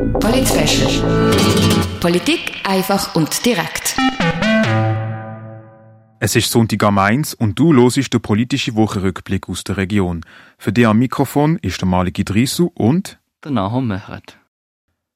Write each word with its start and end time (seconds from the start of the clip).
Polit 0.00 0.48
Politik 2.00 2.52
einfach 2.64 3.14
und 3.14 3.44
direkt. 3.44 3.96
Es 6.20 6.34
ist 6.34 6.50
Sonntag 6.50 6.82
am 6.84 6.96
1 6.96 7.34
und 7.34 7.58
du 7.58 7.74
hörst 7.74 8.14
den 8.14 8.22
politischen 8.22 8.76
Wochenrückblick 8.76 9.46
aus 9.50 9.62
der 9.62 9.76
Region. 9.76 10.24
Für 10.56 10.72
dich 10.72 10.86
am 10.86 11.00
Mikrofon 11.00 11.58
ist 11.58 11.82
der 11.82 11.88
Malik 11.88 12.18
Idrisu 12.18 12.70
und 12.72 13.18
der 13.44 13.50
Nahum 13.50 13.88
Mehret. 13.88 14.38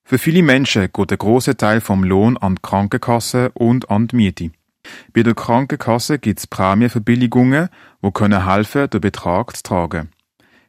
Für 0.04 0.18
viele 0.18 0.42
Menschen 0.42 0.90
geht 0.92 1.12
ein 1.12 1.18
grosser 1.18 1.56
Teil 1.56 1.80
vom 1.80 2.04
Lohn 2.04 2.36
an 2.36 2.56
die 2.56 2.62
Krankenkasse 2.62 3.52
und 3.54 3.90
an 3.90 4.08
die 4.08 4.16
Miete. 4.16 4.50
Bei 5.14 5.22
der 5.22 5.34
Krankenkasse 5.34 6.18
gibt 6.18 6.40
es 6.40 6.46
Prämienverbilligungen, 6.46 7.70
die 8.02 8.10
können 8.10 8.44
helfen, 8.46 8.90
den 8.90 9.00
Betrag 9.00 9.56
zu 9.56 9.62
tragen. 9.62 10.10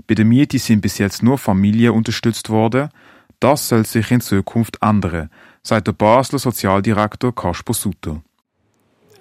Bei 0.07 0.15
der 0.15 0.23
Miete 0.23 0.57
sind 0.57 0.79
bis 0.79 0.99
jetzt 0.99 1.21
nur 1.21 1.37
Familien 1.37 1.91
unterstützt 1.91 2.49
worden. 2.49 2.89
Das 3.39 3.67
soll 3.67 3.85
sich 3.85 4.11
in 4.11 4.21
Zukunft 4.21 4.77
ändern, 4.81 5.29
sagt 5.63 5.87
der 5.87 5.93
Basler 5.93 6.39
Sozialdirektor 6.39 7.33
Kasper 7.33 7.73
Sutter. 7.73 8.21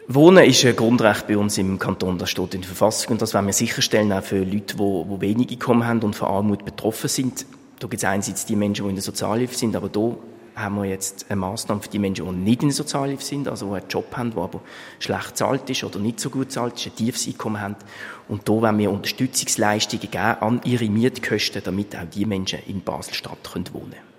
Wohnen 0.07 0.45
ist 0.45 0.65
ein 0.67 0.77
Grundrecht 0.77 1.27
bei 1.27 1.39
uns 1.39 1.57
im 1.57 1.79
Kanton, 1.79 2.19
das 2.19 2.29
steht 2.29 2.55
in 2.55 2.61
der 2.61 2.69
Verfassung 2.69 3.13
und 3.13 3.23
das 3.23 3.33
wollen 3.33 3.47
wir 3.47 3.55
sicherstellen, 3.55 4.13
auch 4.13 4.23
für 4.23 4.45
Leute, 4.45 4.77
die, 4.77 5.21
wenig 5.21 5.51
Einkommen 5.51 5.87
haben 5.87 6.01
und 6.01 6.15
von 6.15 6.29
Armut 6.29 6.65
betroffen 6.65 7.09
sind. 7.09 7.47
Da 7.79 7.87
gibt 7.89 8.03
es 8.03 8.05
einerseits 8.05 8.45
die 8.45 8.55
Menschen, 8.55 8.85
die 8.85 8.91
in 8.91 8.97
der 8.97 9.03
Sozialhilfe 9.03 9.57
sind, 9.57 9.75
aber 9.75 9.89
da 9.89 10.15
haben 10.55 10.77
wir 10.77 10.85
jetzt 10.85 11.27
eine 11.29 11.41
Maßnahme 11.41 11.83
für 11.83 11.89
die 11.89 11.99
Menschen, 11.99 12.27
die 12.27 12.33
nicht 12.33 12.63
in 12.63 12.69
der 12.69 12.77
Sozialhilfe 12.77 13.25
sind, 13.25 13.49
also 13.49 13.71
die 13.71 13.81
einen 13.81 13.89
Job 13.89 14.17
haben, 14.17 14.31
der 14.33 14.43
aber 14.43 14.61
schlecht 14.99 15.37
zahlt 15.37 15.69
ist 15.69 15.85
oder 15.85 15.99
nicht 15.99 16.21
so 16.21 16.31
gut 16.31 16.53
zahlt 16.53 16.75
ist, 16.75 16.87
ein 16.87 16.97
tiefes 16.97 17.27
Einkommen 17.27 17.61
haben. 17.61 17.77
Und 18.29 18.49
da 18.49 18.53
wollen 18.53 18.79
wir 18.79 18.91
Unterstützungsleistungen 18.91 20.11
geben 20.11 20.37
an 20.41 20.61
ihre 20.65 20.89
Mietkosten, 20.89 21.63
damit 21.65 21.97
auch 21.97 22.05
die 22.05 22.27
Menschen 22.27 22.61
in 22.67 22.83
Basel-Stadt 22.83 23.55
wohnen 23.55 23.65
können. 23.65 24.15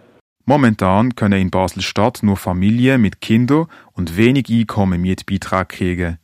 Momentan 0.46 1.16
können 1.16 1.42
in 1.42 1.50
Basel-Stadt 1.50 2.20
nur 2.22 2.38
Familien 2.38 3.02
mit 3.02 3.20
Kindern 3.20 3.66
und 3.94 4.16
wenig 4.16 4.50
Einkommen 4.50 5.02
Mietbeitrag 5.02 5.70
kriegen. 5.70 6.20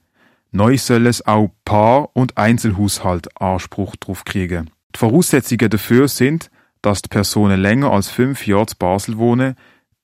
Neu 0.52 0.78
soll 0.78 1.08
es 1.08 1.26
auch 1.26 1.50
Paar- 1.66 2.10
und 2.14 2.38
Einzelhaushalt 2.38 3.42
Anspruch 3.42 3.96
darauf 3.96 4.26
kriegen. 4.26 4.70
Die 4.94 5.00
Voraussetzungen 5.00 5.70
dafür 5.70 6.08
sind, 6.08 6.52
dass 6.82 7.02
die 7.02 7.10
Personen 7.10 7.60
länger 7.60 7.92
als 7.92 8.10
fünf 8.10 8.46
Jahre 8.46 8.66
zu 8.68 8.76
Basel 8.78 9.18
wohnen, 9.18 9.56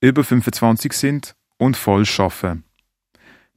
über 0.01 0.23
25 0.23 0.93
sind 0.93 1.35
und 1.57 1.77
voll 1.77 2.05
schaffen. 2.05 2.63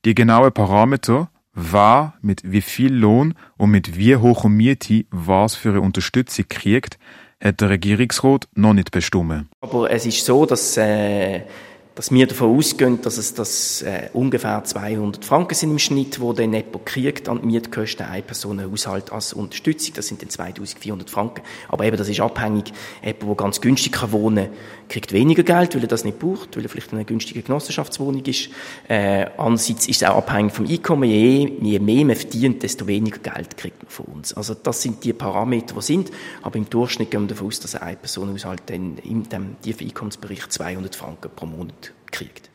Die 0.04 0.14
genauen 0.14 0.52
Parameter, 0.52 1.30
wer 1.52 2.14
mit 2.22 2.40
wie 2.44 2.62
viel 2.62 2.94
Lohn 2.94 3.34
und 3.56 3.70
mit 3.70 3.96
wie 3.96 4.16
hoher 4.16 4.48
Miete 4.48 5.04
was 5.10 5.54
für 5.54 5.70
eine 5.70 5.80
Unterstützung 5.82 6.46
kriegt, 6.48 6.98
hat 7.42 7.60
der 7.60 7.70
Regierungsrat 7.70 8.48
noch 8.54 8.74
nicht 8.74 8.90
bestimmt. 8.90 9.46
Aber 9.60 9.90
es 9.90 10.06
ist 10.06 10.24
so, 10.24 10.46
dass 10.46 10.76
äh, 10.76 11.42
dass 12.00 12.10
wir 12.10 12.26
davon 12.26 12.56
ausgehen, 12.56 13.02
dass 13.02 13.18
es 13.18 13.34
das, 13.34 13.82
äh, 13.82 14.08
ungefähr 14.14 14.64
200 14.64 15.22
Franken 15.22 15.54
sind 15.54 15.70
im 15.72 15.78
Schnitt, 15.78 16.18
wo 16.18 16.32
dann 16.32 16.54
jemand 16.54 16.86
kriegt 16.86 17.28
an 17.28 17.44
Mietkosten, 17.44 18.06
eine 18.06 18.22
Person 18.22 18.58
Haushalt 18.58 19.12
als 19.12 19.34
Unterstützung, 19.34 19.92
das 19.96 20.06
sind 20.06 20.22
dann 20.22 20.30
2400 20.30 21.10
Franken. 21.10 21.42
Aber 21.68 21.84
eben, 21.84 21.98
das 21.98 22.08
ist 22.08 22.20
abhängig, 22.20 22.72
jemand, 23.04 23.22
der 23.22 23.34
ganz 23.34 23.60
günstig 23.60 23.92
kann 23.92 24.12
wohnen 24.12 24.48
kriegt 24.88 25.12
weniger 25.12 25.42
Geld, 25.42 25.74
weil 25.74 25.82
er 25.82 25.88
das 25.88 26.04
nicht 26.04 26.18
braucht, 26.18 26.56
weil 26.56 26.64
er 26.64 26.68
vielleicht 26.70 26.90
in 26.90 26.98
einer 26.98 27.04
günstigen 27.04 27.44
Genossenschaftswohnung 27.44 28.24
ist. 28.24 28.48
Äh, 28.88 29.26
andererseits 29.36 29.86
ist 29.86 30.02
es 30.02 30.08
auch 30.08 30.16
abhängig 30.16 30.52
vom 30.52 30.66
Einkommen, 30.66 31.04
je, 31.04 31.52
je 31.60 31.78
mehr 31.78 32.04
man 32.06 32.16
verdient, 32.16 32.62
desto 32.62 32.86
weniger 32.86 33.18
Geld 33.18 33.56
kriegt 33.58 33.82
man 33.82 33.90
von 33.90 34.06
uns. 34.06 34.32
Also 34.32 34.54
das 34.54 34.82
sind 34.82 35.04
die 35.04 35.12
Parameter, 35.12 35.74
die 35.74 35.82
sind, 35.82 36.10
aber 36.42 36.56
im 36.56 36.68
Durchschnitt 36.68 37.10
gehen 37.10 37.22
wir 37.22 37.28
davon 37.28 37.46
aus, 37.46 37.60
dass 37.60 37.76
eine 37.76 37.96
Person 37.96 38.32
Haushalt 38.32 38.62
dann 38.66 38.98
in 38.98 39.28
dem 39.28 39.60
tiefen 39.62 39.86
Einkommensbericht 39.86 40.50
200 40.50 40.96
Franken 40.96 41.30
pro 41.36 41.46
Monat 41.46 41.89
kriegt. 42.12 42.50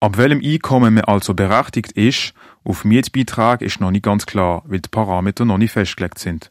Ab 0.00 0.16
welchem 0.16 0.40
Einkommen 0.42 0.94
man 0.94 1.04
also 1.04 1.34
berechtigt 1.34 1.92
ist, 1.92 2.32
auf 2.64 2.84
Mietbeitrag 2.84 3.60
ist 3.60 3.80
noch 3.80 3.90
nicht 3.90 4.04
ganz 4.04 4.24
klar, 4.24 4.62
weil 4.66 4.80
die 4.80 4.88
Parameter 4.88 5.44
noch 5.44 5.58
nicht 5.58 5.72
festgelegt 5.72 6.18
sind. 6.18 6.50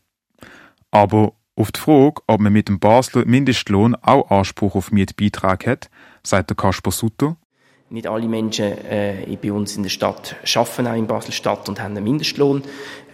Aber 0.92 1.34
auf 1.56 1.72
die 1.72 1.80
Frage, 1.80 2.22
ob 2.28 2.40
man 2.40 2.54
mit 2.54 2.70
dem 2.70 2.80
Basler 2.80 3.26
Mindestlohn 3.26 3.96
auch 3.96 4.30
Anspruch 4.30 4.76
auf 4.76 4.92
Mietbeitrag 4.92 5.68
hat, 5.68 5.90
sagt 6.24 6.52
der 6.52 6.58
Kasper 6.58 6.92
Sutter. 6.92 7.38
Nicht 7.90 8.08
alle 8.08 8.28
Menschen 8.28 8.66
äh, 8.86 9.38
bei 9.42 9.52
uns 9.52 9.76
in 9.76 9.84
der 9.84 9.90
Stadt 9.90 10.36
arbeiten 10.56 10.88
auch 10.88 10.94
in 10.94 11.08
Basel-Stadt 11.08 11.68
und 11.70 11.82
haben 11.82 11.98
einen 11.98 12.04
Mindestlohn. 12.04 12.62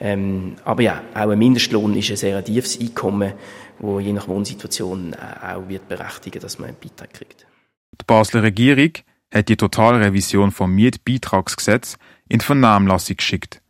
Ähm, 0.01 0.57
aber 0.65 0.83
ja, 0.83 1.01
auch 1.13 1.29
ein 1.29 1.39
Mindestlohn 1.39 1.95
ist 1.95 2.11
ein 2.11 2.17
sehr 2.17 2.43
tiefes 2.43 2.79
Einkommen, 2.79 3.33
wo 3.79 4.01
je 4.01 4.11
nach 4.11 4.27
Wohnsituation 4.27 5.13
äh, 5.13 5.53
auch 5.53 5.69
wird 5.69 5.87
berechtigen, 5.87 6.41
dass 6.41 6.59
man 6.59 6.69
einen 6.69 6.77
Beitrag 6.77 7.13
kriegt. 7.13 7.47
Die 8.01 8.05
Basler 8.05 8.43
Regierung 8.43 8.91
hat 9.33 9.49
die 9.49 9.57
Totalrevision 9.57 10.51
vom 10.51 10.71
Mietbeitragsgesetz 10.73 11.97
in 12.27 12.39
die 12.39 12.45
Vernehmlassung 12.45 13.17
geschickt. 13.17 13.61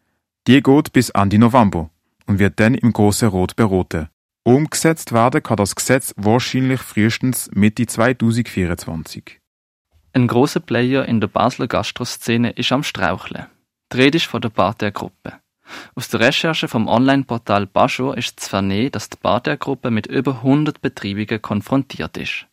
Die 0.48 0.62
geht 0.62 0.94
bis 0.94 1.10
Ende 1.10 1.40
November 1.40 1.90
und 2.28 2.40
wird 2.40 2.60
dann 2.60 2.76
im 2.76 2.94
Grossen 2.94 3.30
Rot 3.30 3.56
beraten. 3.56 4.10
Umgesetzt 4.44 5.12
werden 5.12 5.42
kann 5.42 5.58
das 5.58 5.76
Gesetz 5.76 6.14
wahrscheinlich 6.18 6.82
frühestens 6.82 7.50
Mitte 7.54 7.88
2024. 7.88 9.40
Ein 10.14 10.28
großer 10.28 10.60
Player 10.60 11.06
in 11.06 11.20
der 11.20 11.28
Basler 11.28 11.68
Gastroszene 11.68 12.52
ist 12.52 12.72
am 12.72 12.84
Straucheln. 12.84 13.48
Die 13.92 13.98
Rede 13.98 14.18
ist 14.18 14.28
von 14.28 14.42
der 14.42 14.50
Barter-Gruppe. 14.50 15.34
Aus 15.96 16.10
der 16.10 16.20
Recherche 16.20 16.68
vom 16.68 16.88
Online-Portal 16.88 17.66
Bascho 17.66 18.14
ist 18.14 18.40
zu 18.40 18.50
vernehmen, 18.50 18.92
dass 18.92 19.10
die 19.10 19.18
Barter-Gruppe 19.20 19.90
mit 19.90 20.06
über 20.06 20.36
100 20.36 20.80
Betreibungen 20.80 21.42
konfrontiert 21.42 22.18
ist. 22.18 22.46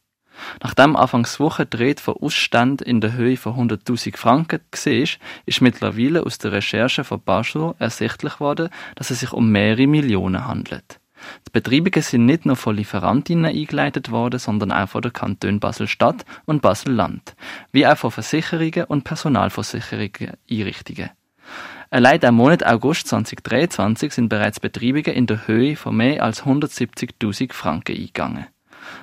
Nachdem 0.63 0.97
Anfangswoche 0.97 1.67
Rede 1.79 2.03
von 2.03 2.15
Ausständen 2.15 2.87
in 2.87 3.01
der 3.01 3.13
Höhe 3.13 3.37
von 3.37 3.69
100.000 3.69 4.17
Franken 4.17 4.61
war, 4.71 5.09
ist 5.47 5.61
mittlerweile 5.61 6.25
aus 6.25 6.39
der 6.39 6.53
Recherche 6.53 7.05
von 7.05 7.23
Basel 7.23 7.75
ersichtlich 7.79 8.41
worden, 8.41 8.69
dass 8.95 9.11
es 9.11 9.21
sich 9.21 9.33
um 9.33 9.51
mehrere 9.51 9.87
Millionen 9.87 10.47
handelt. 10.47 11.01
Die 11.47 11.51
Betreibungen 11.53 12.03
sind 12.03 12.27
nicht 12.27 12.47
nur 12.47 12.57
von 12.57 12.77
Lieferantinnen 12.77 13.47
eingeleitet 13.47 14.11
worden, 14.11 14.41
sondern 14.41 14.73
auch 14.73 14.89
von 14.89 15.03
der 15.03 15.13
Kanton 15.13 15.61
Basel-Stadt 15.61 16.25
und 16.47 16.63
Basel-Land, 16.63 17.37
wie 17.71 17.87
auch 17.87 17.97
von 17.97 18.11
Versicherungen 18.11 18.85
und 18.85 19.05
Personalversicherungen 19.05 20.37
Einrichtungen. 20.51 21.11
Allein 21.91 22.21
im 22.21 22.35
Monat 22.35 22.65
August 22.65 23.09
2023 23.09 24.13
sind 24.13 24.29
bereits 24.29 24.61
Betreibungen 24.61 25.15
in 25.15 25.27
der 25.27 25.47
Höhe 25.47 25.77
von 25.77 25.97
mehr 25.97 26.23
als 26.23 26.45
170.000 26.45 27.53
Franken 27.53 27.97
eingegangen. 27.97 28.47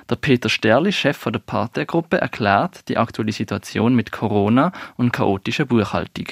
Der 0.08 0.16
Peter 0.16 0.48
Sterli, 0.48 0.92
Chef 0.92 1.24
der 1.24 1.38
Partnergruppe, 1.38 2.20
erklärt 2.20 2.88
die 2.88 2.96
aktuelle 2.96 3.32
Situation 3.32 3.94
mit 3.94 4.12
Corona 4.12 4.72
und 4.96 5.12
chaotischer 5.12 5.64
Buchhaltung. 5.64 6.26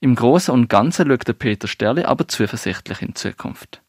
Im 0.00 0.14
Großen 0.14 0.52
und 0.52 0.68
Ganzen 0.68 1.08
schaut 1.08 1.26
der 1.26 1.32
Peter 1.32 1.68
Sterli 1.68 2.04
aber 2.04 2.28
zuversichtlich 2.28 3.02
in 3.02 3.14
Zukunft. 3.14 3.80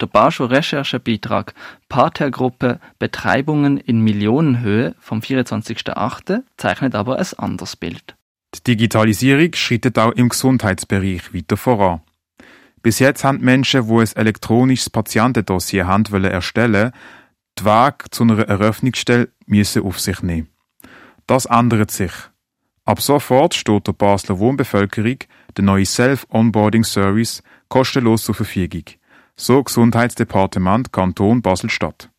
Der 0.00 0.06
Bascho 0.06 0.46
Recherchebeitrag 0.46 1.54
Partnergruppe 1.88 2.80
Betreibungen 2.98 3.76
in 3.76 4.00
Millionenhöhe 4.00 4.96
vom 4.98 5.20
24.08. 5.20 6.42
zeichnet 6.56 6.94
aber 6.94 7.18
ein 7.18 7.26
anderes 7.38 7.76
Bild. 7.76 8.16
Die 8.54 8.62
Digitalisierung 8.64 9.54
schreitet 9.54 9.98
auch 9.98 10.12
im 10.12 10.28
Gesundheitsbereich 10.28 11.32
weiter 11.32 11.56
voran. 11.56 12.00
Bis 12.82 12.98
jetzt 12.98 13.22
haben 13.22 13.40
Menschen, 13.40 13.86
die 13.86 13.94
ein 13.94 14.16
elektronisches 14.16 14.90
Patientendossier 14.90 15.86
haben 15.86 16.10
wollen 16.10 16.32
erstellen, 16.32 16.90
die 17.58 17.64
Weg 17.64 18.06
zu 18.10 18.22
einer 18.24 18.48
Eröffnungsstelle 18.48 19.28
müssen 19.46 19.82
auf 19.82 20.00
sich 20.00 20.22
nehmen. 20.22 20.48
Das 21.26 21.46
ändert 21.46 21.90
sich. 21.90 22.12
Ab 22.84 23.00
sofort 23.00 23.54
steht 23.54 23.86
der 23.86 23.92
Basler 23.92 24.38
Wohnbevölkerung 24.38 25.18
der 25.56 25.64
neue 25.64 25.86
Self-Onboarding 25.86 26.84
Service 26.84 27.42
kostenlos 27.68 28.24
zur 28.24 28.34
Verfügung. 28.34 28.84
So 29.36 29.62
Gesundheitsdepartement 29.62 30.92
Kanton 30.92 31.42
Basel-Stadt. 31.42 32.10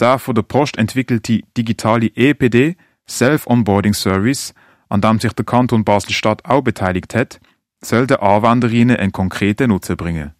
Der 0.00 0.18
von 0.18 0.34
der 0.34 0.42
Post 0.42 0.78
entwickelte 0.78 1.40
digitale 1.56 2.06
EPD 2.14 2.76
Self-Onboarding 3.08 3.94
Service, 3.94 4.54
an 4.88 5.00
dem 5.00 5.18
sich 5.20 5.32
der 5.32 5.44
Kanton 5.44 5.84
Basel-Stadt 5.84 6.44
auch 6.44 6.62
beteiligt 6.62 7.14
hat, 7.14 7.40
soll 7.82 8.06
den 8.06 8.18
Anwenderinnen 8.18 8.96
einen 8.96 9.12
konkreten 9.12 9.68
Nutzen 9.68 9.96
bringen. 9.96 10.34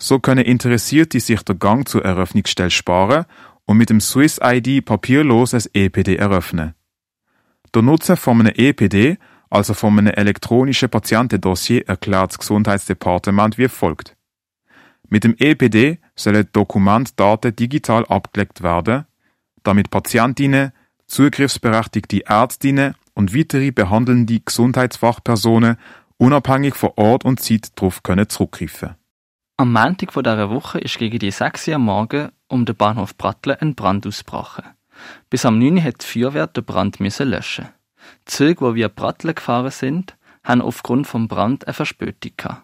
So 0.00 0.20
können 0.20 0.44
Interessierte 0.44 1.18
sich 1.18 1.42
den 1.42 1.58
Gang 1.58 1.88
zur 1.88 2.04
Eröffnungsstelle 2.04 2.70
sparen 2.70 3.24
und 3.66 3.78
mit 3.78 3.90
dem 3.90 4.00
Swiss 4.00 4.38
ID 4.42 4.84
papierlos 4.84 5.54
ein 5.54 5.64
EPD 5.74 6.16
eröffnen. 6.16 6.74
Der 7.74 7.82
Nutzen 7.82 8.16
von 8.16 8.40
einem 8.40 8.54
EPD, 8.54 9.18
also 9.50 9.74
von 9.74 9.98
einem 9.98 10.14
elektronischen 10.14 10.88
Patientendossier, 10.88 11.86
erklärt 11.88 12.30
das 12.30 12.38
Gesundheitsdepartement 12.38 13.58
wie 13.58 13.68
folgt. 13.68 14.16
Mit 15.08 15.24
dem 15.24 15.34
EPD 15.36 15.98
sollen 16.14 16.48
Dokumentdaten 16.52 17.56
digital 17.56 18.06
abgelegt 18.06 18.62
werden, 18.62 19.04
damit 19.64 19.90
Patientinnen, 19.90 20.72
zugriffsberechtigte 21.06 22.24
Ärztinnen 22.24 22.94
und 23.14 23.34
weitere 23.34 23.72
behandelnde 23.72 24.40
Gesundheitsfachpersonen 24.40 25.76
unabhängig 26.18 26.76
von 26.76 26.90
Ort 26.96 27.24
und 27.24 27.40
Zeit 27.40 27.72
darauf 27.74 28.02
können 28.02 28.28
zurückgreifen 28.28 28.94
am 29.60 29.72
Montag 29.72 30.12
dieser 30.12 30.50
Woche 30.50 30.78
ist 30.78 30.98
gegen 30.98 31.18
die 31.18 31.32
6 31.32 31.66
Uhr 31.66 31.74
am 31.74 31.84
Morgen 31.84 32.30
um 32.46 32.64
den 32.64 32.76
Bahnhof 32.76 33.18
Prattle 33.18 33.60
ein 33.60 33.74
Brand 33.74 34.06
ausgebrochen. 34.06 34.64
Bis 35.30 35.44
am 35.44 35.58
9. 35.58 35.82
hat 35.82 36.00
die 36.00 36.06
Feuerwehr 36.06 36.46
den 36.46 36.64
Brand 36.64 37.00
müssen 37.00 37.28
löschen. 37.28 37.68
Die 38.20 38.24
Züge, 38.26 38.64
die 38.64 38.74
via 38.76 38.88
Pratteln 38.88 39.34
gefahren 39.34 39.72
sind, 39.72 40.16
haben 40.44 40.62
aufgrund 40.62 41.08
vom 41.08 41.26
Brand 41.26 41.66
eine 41.66 41.74
Verspätung 41.74 42.32
gehabt. 42.36 42.62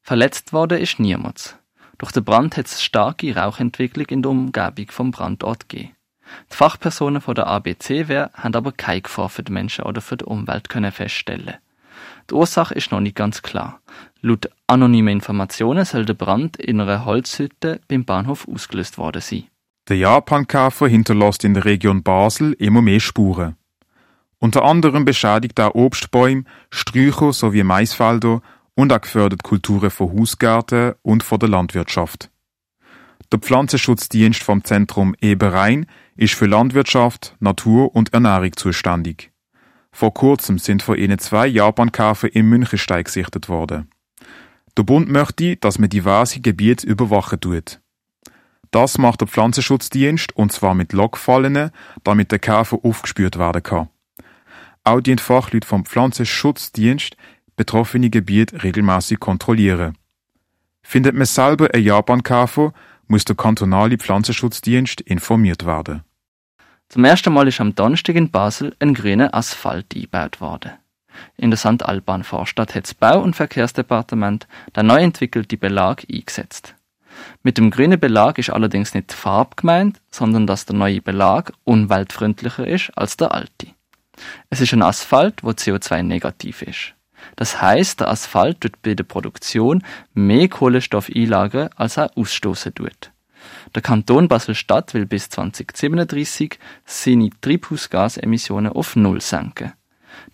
Verletzt 0.00 0.52
worden 0.52 0.78
ist 0.78 0.98
niemand. 0.98 1.58
Durch 1.98 2.10
den 2.10 2.24
Brand 2.24 2.56
hat 2.56 2.66
es 2.66 2.82
starke 2.82 3.36
Rauchentwicklung 3.36 4.06
in 4.06 4.22
der 4.22 4.32
Umgebung 4.32 4.90
vom 4.90 5.12
Brandort 5.12 5.68
gegeben. 5.68 5.94
Die 6.50 6.56
Fachpersonen 6.56 7.22
von 7.22 7.36
der 7.36 7.46
ABC-Wehr 7.46 8.32
haben 8.34 8.56
aber 8.56 8.72
keine 8.72 9.02
Gefahr 9.02 9.28
für 9.28 9.44
die 9.44 9.52
Menschen 9.52 9.84
oder 9.84 10.00
für 10.00 10.16
die 10.16 10.24
Umwelt 10.24 10.68
können 10.68 10.90
feststellen. 10.90 11.54
Die 12.30 12.34
Ursache 12.34 12.74
ist 12.74 12.92
noch 12.92 13.00
nicht 13.00 13.16
ganz 13.16 13.42
klar. 13.42 13.80
Laut 14.20 14.48
anonymen 14.66 15.14
Informationen 15.14 15.84
soll 15.84 16.04
der 16.04 16.14
Brand 16.14 16.56
in 16.56 16.80
einer 16.80 17.04
Holzhütte 17.04 17.80
beim 17.88 18.04
Bahnhof 18.04 18.46
ausgelöst 18.48 18.98
worden 18.98 19.20
sein. 19.20 19.44
Der 19.88 19.96
Japankäfer 19.96 20.86
hinterlässt 20.86 21.44
in 21.44 21.54
der 21.54 21.64
Region 21.64 22.02
Basel 22.02 22.52
immer 22.54 22.82
mehr 22.82 23.00
Spuren. 23.00 23.56
Unter 24.38 24.64
anderem 24.64 25.04
beschädigt 25.04 25.58
er 25.58 25.74
Obstbäume, 25.74 26.44
Sträucher 26.70 27.32
sowie 27.32 27.62
Maisfelder 27.64 28.42
und 28.74 28.92
auch 28.92 29.00
gefördert 29.00 29.42
Kulturen 29.42 29.90
von 29.90 30.18
Hausgärten 30.18 30.94
und 31.02 31.22
von 31.22 31.38
der 31.38 31.48
Landwirtschaft. 31.48 32.30
Der 33.32 33.38
Pflanzenschutzdienst 33.38 34.42
vom 34.42 34.62
Zentrum 34.62 35.14
Eberein 35.20 35.86
ist 36.16 36.34
für 36.34 36.46
Landwirtschaft, 36.46 37.34
Natur 37.40 37.94
und 37.94 38.12
Ernährung 38.12 38.52
zuständig. 38.54 39.31
Vor 39.92 40.14
kurzem 40.14 40.58
sind 40.58 40.82
von 40.82 40.98
ihnen 40.98 41.18
zwei 41.18 41.46
Japankäfer 41.46 42.34
im 42.34 42.48
Münchenstein 42.48 43.04
gesichtet 43.04 43.48
worden. 43.48 43.90
Der 44.76 44.84
Bund 44.84 45.10
möchte, 45.10 45.56
dass 45.56 45.78
man 45.78 45.90
diverse 45.90 46.40
Gebiete 46.40 46.86
überwachen 46.86 47.40
tut. 47.40 47.80
Das 48.70 48.96
macht 48.96 49.20
der 49.20 49.28
Pflanzenschutzdienst 49.28 50.34
und 50.34 50.50
zwar 50.50 50.74
mit 50.74 50.94
Lockfallen, 50.94 51.70
damit 52.04 52.32
der 52.32 52.38
Käfer 52.38 52.78
aufgespürt 52.82 53.38
werden 53.38 53.62
kann. 53.62 53.90
Auch 54.82 55.00
die 55.00 55.16
Fachleute 55.16 55.68
vom 55.68 55.84
Pflanzenschutzdienst 55.84 57.16
betroffene 57.54 58.08
Gebiete 58.08 58.62
regelmäßig 58.64 59.20
kontrollieren. 59.20 59.98
Findet 60.82 61.14
man 61.14 61.26
selber 61.26 61.68
einen 61.72 61.84
Japankäfer, 61.84 62.72
muss 63.06 63.26
der 63.26 63.36
kantonale 63.36 63.98
Pflanzenschutzdienst 63.98 65.02
informiert 65.02 65.66
werden. 65.66 66.02
Zum 66.92 67.04
ersten 67.06 67.32
Mal 67.32 67.48
ist 67.48 67.58
am 67.58 67.74
Donnerstag 67.74 68.16
in 68.16 68.30
Basel 68.30 68.76
ein 68.78 68.92
grüner 68.92 69.32
Asphalt 69.32 69.94
eingebaut 69.94 70.42
worden. 70.42 70.72
In 71.38 71.50
der 71.50 71.56
St. 71.56 71.82
Alban 71.82 72.22
Vorstadt 72.22 72.74
hat 72.74 72.84
das 72.84 72.92
Bau- 72.92 73.22
und 73.22 73.34
Verkehrsdepartement 73.34 74.46
den 74.76 74.88
neu 74.88 75.00
entwickelten 75.00 75.58
Belag 75.58 76.04
eingesetzt. 76.12 76.74
Mit 77.42 77.56
dem 77.56 77.70
grünen 77.70 77.98
Belag 77.98 78.36
ist 78.36 78.50
allerdings 78.50 78.92
nicht 78.92 79.12
die 79.12 79.16
Farbe 79.16 79.56
gemeint, 79.56 80.02
sondern 80.10 80.46
dass 80.46 80.66
der 80.66 80.76
neue 80.76 81.00
Belag 81.00 81.54
umweltfreundlicher 81.64 82.66
ist 82.66 82.90
als 82.94 83.16
der 83.16 83.32
alte. 83.32 83.68
Es 84.50 84.60
ist 84.60 84.74
ein 84.74 84.82
Asphalt, 84.82 85.42
wo 85.42 85.48
CO2-negativ 85.48 86.60
ist. 86.60 86.92
Das 87.36 87.62
heißt, 87.62 88.00
der 88.00 88.10
Asphalt 88.10 88.60
tut 88.60 88.82
bei 88.82 88.92
der 88.92 89.04
Produktion 89.04 89.82
mehr 90.12 90.46
Kohlenstoff 90.46 91.08
einlagern, 91.08 91.70
als 91.74 91.96
er 91.96 92.10
ausstoßen 92.18 92.74
tut. 92.74 93.12
Der 93.74 93.82
Kanton 93.82 94.28
Basel-Stadt 94.28 94.92
will 94.92 95.06
bis 95.06 95.30
2037 95.30 96.58
seine 96.84 97.30
Treibhausgasemissionen 97.40 98.72
auf 98.72 98.96
Null 98.96 99.20
senken. 99.20 99.72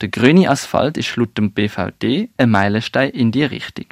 Der 0.01 0.09
grüne 0.09 0.51
Asphalt 0.51 0.97
ist 0.97 1.15
laut 1.17 1.39
dem 1.39 1.53
BVD 1.53 2.31
ein 2.37 2.51
Meilenstein 2.51 3.11
in 3.11 3.31
die 3.31 3.45
Richtung. 3.45 3.87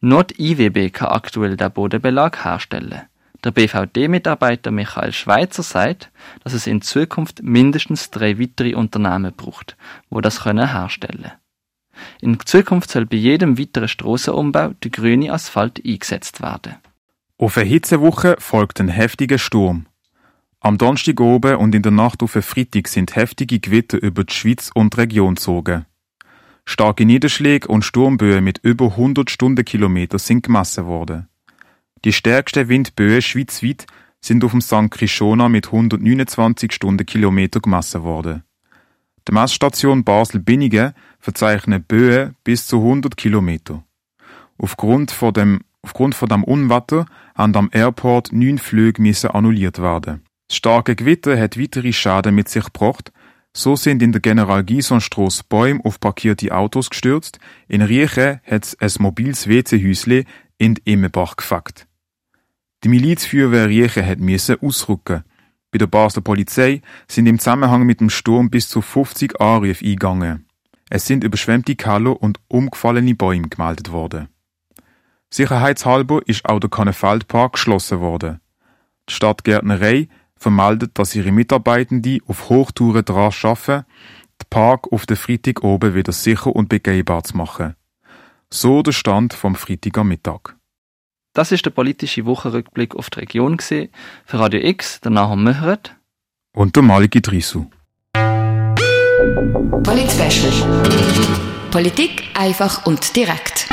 Nur 0.00 0.24
die 0.24 0.52
IWB 0.52 0.90
kann 0.90 1.08
aktuell 1.08 1.56
den 1.56 1.70
Bodenbelag 1.70 2.44
herstellen. 2.44 3.02
Der 3.44 3.50
BVD-Mitarbeiter 3.50 4.70
Michael 4.70 5.12
Schweitzer 5.12 5.62
sagt, 5.62 6.10
dass 6.42 6.52
es 6.54 6.66
in 6.66 6.80
Zukunft 6.80 7.42
mindestens 7.42 8.10
drei 8.10 8.38
weitere 8.38 8.74
Unternehmen 8.74 9.32
braucht, 9.36 9.76
wo 10.10 10.20
das 10.20 10.42
können 10.42 10.72
herstellen. 10.72 11.32
In 12.20 12.38
Zukunft 12.40 12.90
soll 12.90 13.04
bei 13.04 13.16
jedem 13.16 13.58
weiteren 13.58 13.88
Strassenumbau 13.88 14.68
der 14.82 14.90
grüne 14.90 15.32
Asphalt 15.32 15.84
eingesetzt 15.84 16.40
werden. 16.40 16.76
Auf 17.38 17.56
eine 17.56 17.66
Hitzewoche 17.66 18.36
folgt 18.38 18.80
ein 18.80 18.88
heftiger 18.88 19.38
Sturm. 19.38 19.86
Am 20.60 20.78
Donnerstag 20.78 21.20
oben 21.20 21.56
und 21.56 21.74
in 21.74 21.82
der 21.82 21.90
Nacht 21.90 22.22
auf 22.22 22.32
Freitag 22.32 22.86
sind 22.86 23.16
heftige 23.16 23.58
Gewitter 23.58 24.00
über 24.00 24.22
die 24.22 24.32
Schweiz 24.32 24.70
und 24.72 24.94
die 24.94 25.00
Region 25.00 25.34
gezogen. 25.34 25.86
Starke 26.64 27.04
Niederschläge 27.04 27.66
und 27.66 27.84
Sturmböen 27.84 28.44
mit 28.44 28.58
über 28.62 28.86
100 28.86 29.28
Stundenkilometer 29.30 30.18
sind 30.18 30.44
gemessen 30.44 30.86
worden. 30.86 31.28
Die 32.04 32.12
stärksten 32.12 32.68
Windböen 32.68 33.22
schweizweit 33.22 33.86
sind 34.20 34.44
auf 34.44 34.52
dem 34.52 34.60
St. 34.60 34.90
Krishona 34.90 35.48
mit 35.48 35.66
129 35.66 36.72
Stundenkilometer 36.72 37.60
gemessen 37.60 38.04
worden. 38.04 38.44
Die 39.28 39.32
Messstation 39.32 40.04
Basel-Binningen 40.04 40.94
verzeichnet 41.18 41.86
Böen 41.88 42.36
bis 42.44 42.66
zu 42.66 42.78
100 42.78 43.16
Kilometer. 43.16 43.84
Aufgrund 44.58 45.10
von 45.10 45.32
dem, 45.32 45.60
aufgrund 45.82 46.14
von 46.14 46.28
dem 46.28 46.44
Unwetter 46.44 47.06
haben 47.34 47.54
am 47.56 47.68
Airport 47.72 48.32
neun 48.32 48.58
Flüge 48.58 49.02
müssen 49.02 49.30
annulliert 49.30 49.80
werden. 49.80 50.22
Das 50.48 50.56
starke 50.56 50.96
Gewitter 50.96 51.38
hat 51.38 51.58
weitere 51.58 51.92
Schäden 51.92 52.34
mit 52.34 52.48
sich 52.48 52.64
gebracht. 52.64 53.12
So 53.54 53.76
sind 53.76 54.02
in 54.02 54.12
der 54.12 54.20
General 54.20 54.64
Gison 54.64 55.00
Strasse 55.00 55.42
Bäume 55.48 55.80
auf 55.84 56.00
parkierte 56.00 56.54
Autos 56.54 56.90
gestürzt. 56.90 57.38
In 57.68 57.82
Riechen 57.82 58.40
hat 58.44 58.64
es 58.64 58.78
ein 58.80 59.02
mobiles 59.02 59.46
WC-Häusle 59.46 60.24
in 60.58 60.76
Immenbach 60.84 61.36
gefuckt. 61.36 61.86
Die 62.84 62.88
Milizfeuerwehr 62.88 63.68
Riechen 63.68 64.06
hat 64.06 64.18
müssen 64.18 64.60
ausrücken. 64.60 65.24
Bei 65.70 65.78
der 65.78 65.86
Basler 65.86 66.22
Polizei 66.22 66.82
sind 67.08 67.26
im 67.26 67.38
Zusammenhang 67.38 67.84
mit 67.84 68.00
dem 68.00 68.10
Sturm 68.10 68.50
bis 68.50 68.68
zu 68.68 68.82
50 68.82 69.40
Anrufe 69.40 69.84
eingegangen. 69.84 70.46
Es 70.90 71.06
sind 71.06 71.24
überschwemmte 71.24 71.76
Keller 71.76 72.20
und 72.20 72.40
umgefallene 72.48 73.14
Bäume 73.14 73.48
gemeldet 73.48 73.92
worden. 73.92 74.28
Sicherheitshalber 75.32 76.20
ist 76.26 76.44
auch 76.44 76.60
der 76.60 76.68
Kannefeldpark 76.68 77.54
geschlossen 77.54 78.00
worden. 78.00 78.40
Die 79.08 79.14
Stadtgärtnerei 79.14 80.08
vermeldet, 80.36 80.90
dass 80.94 81.14
ihre 81.14 81.32
Mitarbeitenden 81.32 82.20
auf 82.26 82.50
Hochtouren 82.50 83.02
daran 83.02 83.32
arbeiten, 83.42 83.86
den 84.40 84.48
Park 84.50 84.92
auf 84.92 85.06
den 85.06 85.16
Freitag 85.16 85.64
oben 85.64 85.94
wieder 85.94 86.12
sicher 86.12 86.54
und 86.54 86.68
begehbar 86.68 87.24
zu 87.24 87.38
machen. 87.38 87.76
So 88.50 88.82
der 88.82 88.92
Stand 88.92 89.32
vom 89.32 89.54
Freitag 89.54 89.96
am 89.96 90.08
Mittag. 90.08 90.54
Das 91.32 91.50
ist 91.50 91.64
der 91.64 91.70
politische 91.70 92.26
Wochenrückblick 92.26 92.94
auf 92.94 93.08
die 93.08 93.20
Region 93.20 93.56
gewesen. 93.56 93.88
Für 94.26 94.38
Radio 94.38 94.60
X, 94.60 95.00
der 95.00 95.12
Nahum 95.12 95.44
Möhret. 95.44 95.96
Und 96.54 96.76
der 96.76 96.82
Maliki 96.82 97.22
Drisu. 97.22 97.70
Polit 99.82 100.12
Politik 101.70 102.24
einfach 102.34 102.84
und 102.84 103.16
direkt. 103.16 103.66